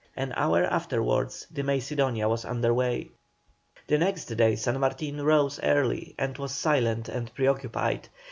[0.15, 3.11] An hour afterwards the Macedonia was under way.
[3.85, 8.09] The next day San Martin rose early and was silent and pre occupied.